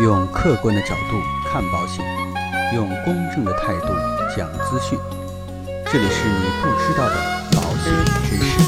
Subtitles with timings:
[0.00, 2.02] 用客观的角度看保险，
[2.74, 3.88] 用公正的态度
[4.34, 4.98] 讲资讯。
[5.92, 7.16] 这里是你不知道的
[7.52, 7.92] 保险
[8.24, 8.58] 知识。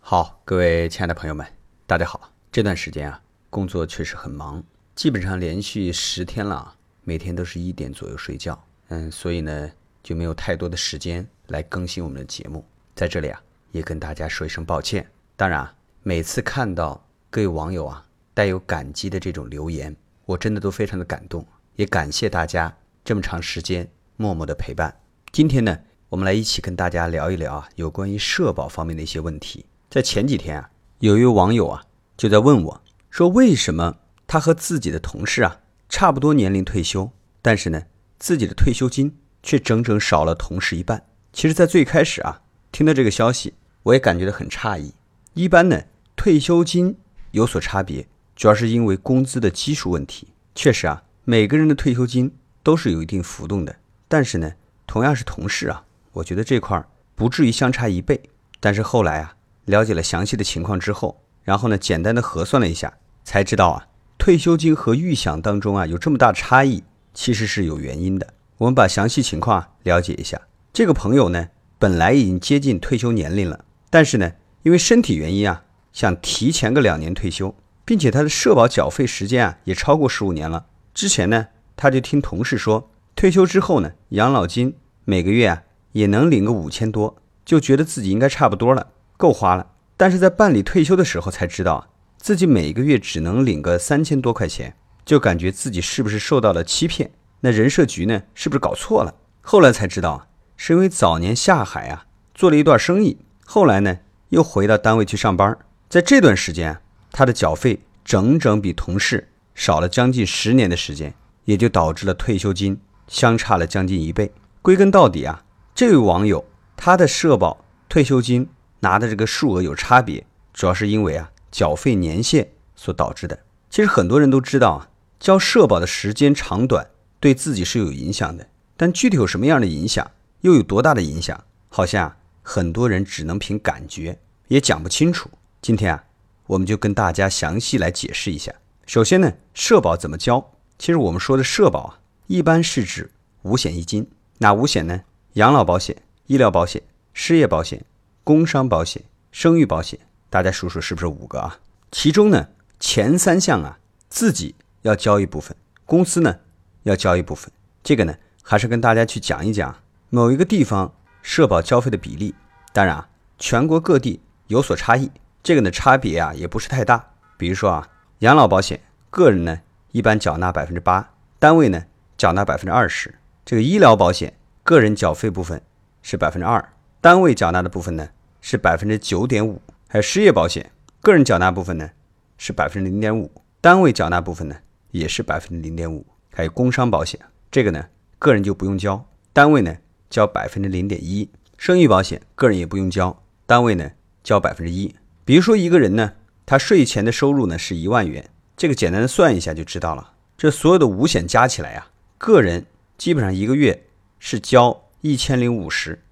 [0.00, 1.46] 好，各位亲爱的朋友们，
[1.86, 2.32] 大家好。
[2.50, 3.20] 这段时间啊，
[3.50, 4.64] 工作确实很忙，
[4.94, 8.58] 基本上连续十天了，每天都是一点左右睡觉。
[8.88, 9.70] 嗯，所以呢，
[10.02, 12.64] 就没有太多的时间来更新我们的节目。
[12.96, 13.38] 在这里啊，
[13.72, 15.06] 也跟大家说一声抱歉。
[15.36, 19.94] 当然啊，每次看到各位网友啊带有感激的这种留言，
[20.26, 25.00] 我真的都非常的感动，也感谢大家这么长时间默默的陪伴。
[25.32, 25.78] 今天呢，
[26.08, 29.64] 我们来一起跟大家聊一聊啊，有关于社保方面的一些问题。
[29.88, 31.84] 在前几天啊，有一位网友啊
[32.16, 37.10] 就在问我，说为什么他和自己的同事啊差不多年龄退休，
[37.42, 37.82] 但是呢，
[38.18, 41.06] 自己的退休金却整整少了同事一半。
[41.32, 44.92] 其实，在最开始啊，听到这个消息，我也感觉到很诧异。
[45.34, 45.82] 一般呢，
[46.16, 46.96] 退休金
[47.30, 48.06] 有所差别，
[48.36, 50.28] 主要是因为工资的基数问题。
[50.54, 53.76] 确实啊，每个人的退休金都是有一定浮动的。
[54.08, 54.52] 但是呢，
[54.86, 58.20] 同样是同事啊，我觉得这块儿不至于相差一倍。
[58.58, 59.34] 但是后来啊，
[59.66, 62.92] 了解了详细的情况之后，然后呢，简单的核算了一下，
[63.24, 63.86] 才知道啊，
[64.18, 66.82] 退休金和预想当中啊有这么大差异，
[67.14, 68.34] 其实是有原因的。
[68.58, 70.38] 我们把详细情况了解一下。
[70.72, 80.66] 这个朋友呢，本来已经接近退休年龄了，但是呢，因为身体原因啊，想提前个两年退休，并且他的社保缴费时间啊也超过十五年了。
[80.94, 89.72] 之前呢，他就听同事说，退休之后呢，养老金每个月啊也能领个五千多，就觉得自己应该差不多了，够花了。
[89.96, 97.10] 但是在办理退休的时候才知道啊，自己每个月只能领个三千多块钱，就感觉自己是不是受到了欺骗？
[97.40, 99.14] 那人社局呢，是不是搞错了？
[99.40, 100.26] 后来才知道啊。
[100.62, 102.04] 是因为早年下海啊，
[102.34, 103.16] 做了一段生意，
[103.52, 103.98] 后来呢
[104.28, 111.12] 又回到单位去上班，在这段时间，他的缴费整整比同事少了将近十年的时间，
[111.46, 114.30] 也就导致了退休金相差了将近一倍。
[114.62, 115.42] 归根到底啊，
[115.74, 116.44] 这位网友
[116.76, 120.24] 他的社保退休金拿的这个数额有差别，
[120.54, 123.36] 主要是因为啊缴费年限所导致的。
[123.68, 128.46] 其实很多人都知道啊，交社保的时间长短对自己是有影响的，
[128.76, 130.08] 但具体有什么样的影响？
[130.42, 131.42] 又有多大的影响？
[131.68, 134.18] 好像很多人只能凭感觉，
[134.48, 135.30] 也讲不清楚。
[135.62, 136.04] 今天啊，
[136.46, 138.52] 我们就跟大家详细来解释一下。
[138.86, 140.52] 首先呢，社保怎么交？
[140.78, 143.10] 其实我们说的社保啊，一般是指
[143.42, 144.10] 五险一金。
[144.38, 145.02] 哪五险呢？
[145.34, 145.96] 养老保险、
[146.26, 147.84] 医疗保险、失业保险、
[148.24, 150.00] 工伤保险、生育保险。
[150.28, 151.60] 大家数数是不是五个啊？
[151.92, 152.48] 其中呢，
[152.80, 153.78] 前三项啊，
[154.08, 156.38] 自己要交一部分，公司呢
[156.84, 157.52] 要交一部分。
[157.82, 159.76] 这个呢，还是跟大家去讲一讲。
[160.08, 162.34] 某一个地方社保交费的比例，
[162.72, 163.08] 当然啊，
[163.38, 165.10] 全国各地有所差异。
[165.42, 167.12] 这个呢，差别啊也不是太大。
[167.36, 167.88] 比如说啊，
[168.18, 169.60] 养老保险，个人呢
[169.92, 171.84] 一般缴纳百分之八，单位呢
[172.16, 173.14] 缴纳百分之二十。
[173.44, 175.60] 这个医疗保险，个人缴费部分
[176.02, 178.08] 是百分之二，单位缴纳的部分呢
[178.40, 179.60] 是百分之九点五。
[179.88, 180.70] 还有失业保险，
[181.00, 181.90] 个人缴纳部分呢
[182.36, 183.30] 是百分之零点五，
[183.60, 184.56] 单位缴纳部分呢
[184.90, 186.06] 也是百分之零点五。
[186.32, 187.18] 还有工伤保险，
[187.50, 187.84] 这个呢
[188.18, 189.74] 个人就不用交，单位呢。
[190.10, 193.92] 交百分之零点一，生育保险个人也不用交，单位呢
[194.24, 194.94] 交百分之一。
[195.24, 196.12] 比如说一个人呢，
[196.44, 200.14] 他税前的收入呢是一万元，这个简单的算一下就知道了。
[200.36, 202.66] 这所有的五险加起来啊，个人
[202.98, 203.84] 基本上一个月
[204.18, 206.02] 是交一千零五十，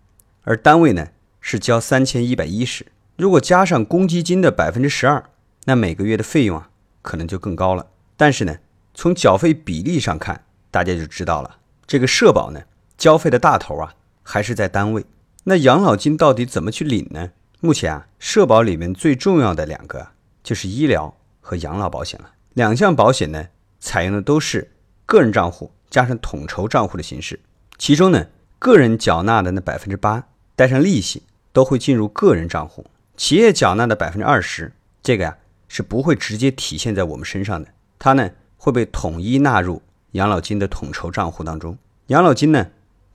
[0.45, 1.09] 而单位呢
[1.41, 2.87] 是交三千一百一十。
[3.17, 5.25] 如果加上公积金的百分之十二，
[5.65, 6.71] 那每个月的费用啊
[7.03, 7.85] 可能就更高了。
[8.17, 8.57] 但是呢，
[8.95, 12.63] 从缴费比例上看，大家就知道了，这个社保呢。
[12.99, 13.95] 交费的大头啊，
[14.25, 15.07] 还是在单位。
[15.45, 17.31] 那养老金到底怎么去领呢？
[17.61, 20.09] 目前啊，社保里面最重要的两个
[20.43, 22.31] 就是医疗和养老保险了。
[22.55, 23.47] 两项保险呢，
[23.79, 24.73] 采用的都是
[25.07, 27.39] 个人账户加上统筹账户的形式。
[27.79, 28.27] 其中呢，
[28.59, 30.27] 个人缴纳的那百分之八
[30.57, 31.23] 带上利息
[31.53, 32.85] 都会进入个人账户，
[33.17, 34.73] 企业缴纳的百分之二十，
[35.03, 39.81] 这个呀是不会直接体现在我们身上的，它呢会被统一纳入
[40.13, 41.79] 养老金的统筹账户当中。
[42.09, 42.67] 养老金呢？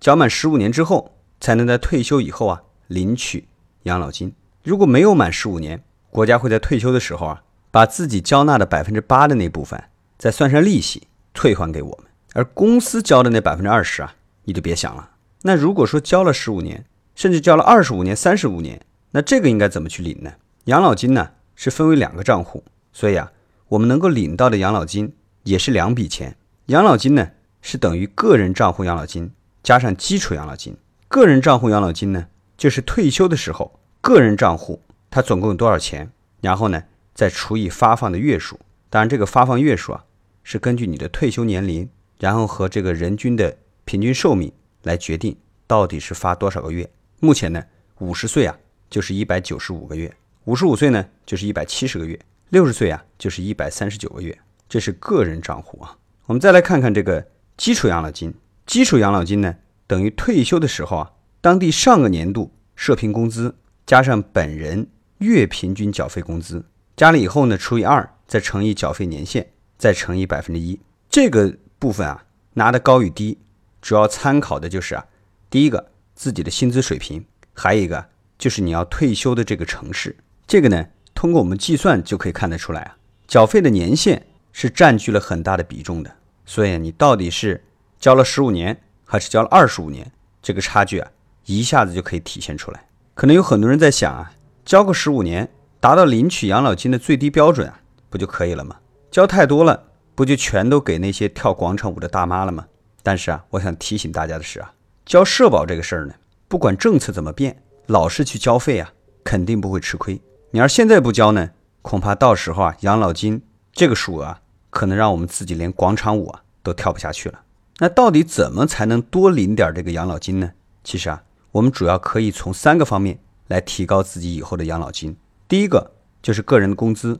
[0.04, 3.48] 缴满十五年之后，才能在退休以后啊领取
[3.84, 4.36] 养老金。
[4.62, 7.42] 如果没有满十五年，国家会在退休的时候啊，
[7.72, 9.82] 把自己交纳的百分之八的那部分
[10.18, 12.12] 再算上利息退还给我们。
[12.34, 14.14] 而公司交的那百分之二十啊，
[14.44, 15.12] 你就别想了。
[15.44, 16.84] 那如果说交了十五年，
[17.16, 20.34] 甚至交了二十五年、三十五年，那这个应该怎么去领呢？
[20.66, 22.62] 养老金呢是分为两个账户，
[22.92, 23.32] 所以啊，
[23.70, 26.36] 我们能够领到的养老金也是两笔钱。
[26.66, 27.30] 养老金呢
[27.62, 29.32] 是等于个人账户养老金。
[29.64, 30.76] 加上基础养老金，
[31.08, 32.28] 个人账户养老金呢，
[32.58, 36.12] 就是退休的时候个人账户它总共有多少钱，
[36.42, 36.84] 然后呢
[37.16, 38.60] 再除以发放的月数。
[38.90, 40.04] 当然，这个发放月数啊
[40.44, 41.90] 是根据你的退休年龄，
[42.20, 44.52] 然后和这个人均的平均寿命
[44.84, 45.36] 来决定
[45.66, 46.90] 到底是发多少个月。
[47.22, 47.64] 目前呢，
[48.00, 48.56] 五十岁啊
[48.90, 50.14] 就是一百九十五个月，
[50.44, 52.20] 五十五岁呢就是一百七十个月，
[52.50, 54.38] 六十岁啊就是一百三十九个月。
[54.68, 55.98] 这是个人账户啊。
[56.26, 57.26] 我们再来看看这个
[57.56, 58.34] 基础养老金。
[58.66, 61.12] 基础养老金呢，等于退休的时候啊，
[61.42, 63.56] 当地上个年度社平工资
[63.86, 64.88] 加上本人
[65.18, 66.66] 月平均缴费工资，
[66.96, 70.80] 加了以后呢，除以二，再乘以缴费年限，再乘以百分之一。
[71.10, 72.24] 这个部分啊，
[72.54, 73.38] 拿的高与低，
[73.82, 75.06] 主要参考的就是啊，
[75.50, 78.06] 第一个自己的薪资水平，还有一个
[78.38, 80.16] 就是你要退休的这个城市。
[80.48, 86.16] 这个呢，通过我们计算就可以看得出来啊，缴费的年限是占据了很大的比重的。
[86.46, 87.62] 所以你到底是。
[88.04, 90.12] 交了十五年还是交了二十五年，
[90.42, 91.10] 这个差距啊，
[91.46, 92.86] 一下子就可以体现出来。
[93.14, 94.34] 可能有很多人在想啊，
[94.66, 97.80] 交个十五年，达到领取养老金的最低标准啊，
[98.10, 98.76] 不就可以了吗？
[99.10, 99.82] 交太多了，
[100.16, 102.66] 不就全都给那些跳广场舞的大妈了吗？
[103.02, 104.74] 但是啊，我想提醒大家的是啊，
[105.06, 106.14] 交社保这个事儿呢，
[106.50, 108.92] 不管政策怎么变，老是去交费啊，
[109.24, 110.22] 肯定不会吃亏。
[110.52, 111.52] 你要现在不交呢，
[111.82, 113.42] 恐怕到时候啊，养老金
[113.72, 117.40] 这个数额啊可能让我们自己连广场舞啊都跳不下去了。
[117.80, 120.52] 那到底怎么才能多领点这个养老金呢？
[120.84, 125.16] 其实啊，我们主要可以从三个方面来提高自己以后的养老金。
[125.48, 125.92] 第一个
[126.22, 127.20] 就是个人的工资，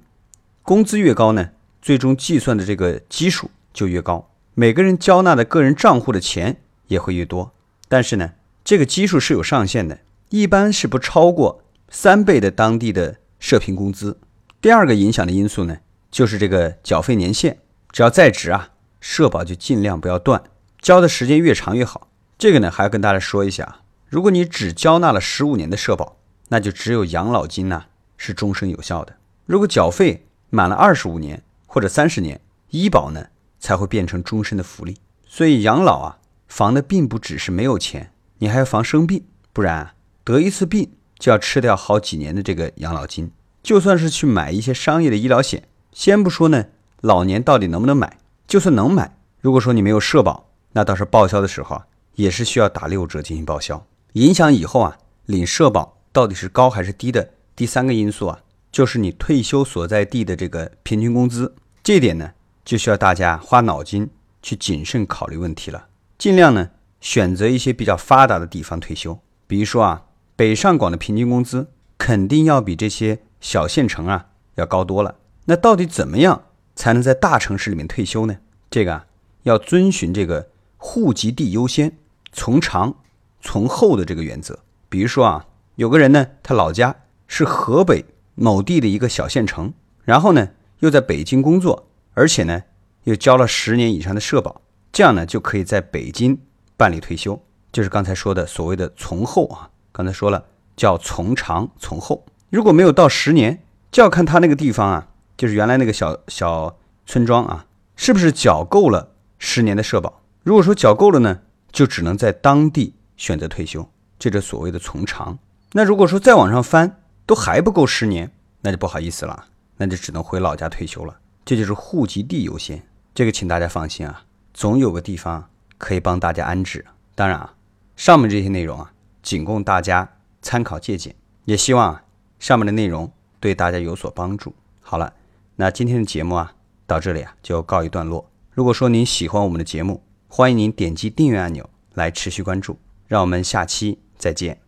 [0.62, 1.50] 工资越高呢，
[1.82, 7.52] 最终计算的这个基数就越高，每个人交纳的个人账户的钱也会越多。
[7.88, 8.34] 但是呢，
[8.64, 14.20] 这个基数是有上限的，一般是不超过三倍的当地的社平工资。
[14.62, 15.80] 第二个影响的因素呢，
[16.12, 17.58] 就是这个缴费年限，
[17.92, 18.70] 只要在职啊。
[19.04, 20.42] 社保就尽量不要断，
[20.82, 22.08] 交的时间越长越好。
[22.38, 26.16] 这个呢，还要跟大家说一下如果你只交纳了十五年的社保，
[26.48, 27.84] 那就只有养老金呢
[28.16, 29.18] 是终身有效的。
[29.46, 32.40] 如果缴费满了二十五年或者三十年，
[32.70, 33.28] 医保呢
[33.60, 34.96] 才会变成终身的福利。
[35.28, 40.90] 所以养老啊，防的并不只是没有钱，你还要防生病，不然啊得一次病
[41.20, 43.30] 就要吃掉好几年的这个养老金。
[43.62, 46.68] 就算是去买一些商业的医疗险，先不说呢，
[47.02, 48.18] 老年到底能不能买？
[48.54, 53.84] 就算能买，如果说你没有社保，那到时报销的时候啊，也是需要打六折进行报销。
[54.12, 54.96] 影响以后啊
[55.26, 58.42] 领社保到底是高还是低的第三个因素啊，
[58.72, 61.56] 就是你退休所在地的这个平均工资。
[61.82, 62.34] 这点呢，
[62.64, 64.08] 就需要大家花脑筋
[64.44, 65.88] 去谨慎考虑问题了。
[66.20, 66.70] 尽量呢
[67.02, 69.18] 选择一些比较发达的地方退休，
[69.48, 70.04] 比如说啊，
[70.36, 74.28] 北上广的平均工资肯定要比这些小县城啊
[74.58, 75.16] 要高多了。
[75.46, 76.44] 那到底怎么样？
[76.76, 78.38] 才能在大城市里面退休呢？
[78.70, 79.06] 这个啊，
[79.44, 81.98] 要遵循这个户籍地优先、
[82.32, 82.96] 从长
[83.42, 84.60] 从厚的这个原则。
[84.90, 86.96] 比如说啊，有个人呢，他老家
[87.28, 88.06] 是河北
[88.36, 89.74] 某地的一个小县城，
[90.04, 90.50] 然后呢
[90.80, 92.64] 又在北京工作，而且呢
[93.04, 94.62] 又交了十年以上的社保，
[94.92, 96.40] 这样呢就可以在北京
[96.76, 97.42] 办理退休，
[97.72, 99.70] 就是刚才说的所谓的从厚啊。
[99.92, 100.44] 刚才说了
[100.76, 105.08] 叫从长从厚，如果没有到十年，就要看他那个地方啊。
[105.36, 107.66] 就是原来那个小小村庄啊，
[107.96, 110.22] 是不是缴够了十年的社保？
[110.44, 111.40] 如果说缴够了呢，
[111.72, 113.90] 就只能在当地选择退休，
[114.20, 115.38] 这是所谓的从长。
[115.72, 118.32] 那如果说再往上翻都还不够十年，
[118.62, 119.46] 那就不好意思了，
[119.78, 121.18] 那就只能回老家退休了。
[121.44, 126.86] 这就是户籍地优先，这个请大家放心啊，总有个地方可以帮大家安置。
[127.16, 127.56] 当然啊，
[127.96, 130.08] 上面这些内容啊，仅供大家
[130.42, 131.16] 参考借鉴，
[131.46, 132.00] 也希望
[132.40, 134.54] 上面的内容对大家有所帮助。
[134.82, 135.14] 好了。
[135.56, 136.54] 那今天的节目啊，
[136.88, 138.30] 到这里啊就告一段落。
[138.52, 142.78] 如果说您喜欢我们的节目，欢迎您点击订阅按钮来持续关注。
[143.08, 144.63] 让我们下期再见。